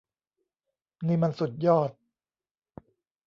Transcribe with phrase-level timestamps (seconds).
[1.07, 1.89] นี่มันสุดยอด!